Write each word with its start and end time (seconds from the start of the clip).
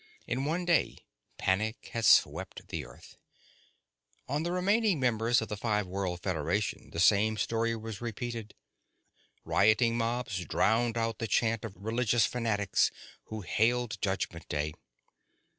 In 0.25 0.45
one 0.45 0.65
day 0.65 0.97
panic 1.37 1.89
had 1.93 2.05
swept 2.05 2.69
the 2.69 2.87
Earth; 2.87 3.17
on 4.27 4.41
the 4.41 4.51
remaining 4.51 4.99
members 4.99 5.43
of 5.43 5.47
the 5.47 5.55
Five 5.55 5.85
World 5.85 6.23
Federation 6.23 6.89
the 6.89 6.99
same 6.99 7.37
story 7.37 7.75
was 7.75 8.01
repeated. 8.01 8.55
Rioting 9.45 9.99
mobs 9.99 10.43
drowned 10.45 10.97
out 10.97 11.19
the 11.19 11.27
chant 11.27 11.63
of 11.63 11.75
religious 11.77 12.25
fanatics 12.25 12.89
who 13.25 13.41
hailed 13.41 14.01
Judgment 14.01 14.49
Day. 14.49 14.73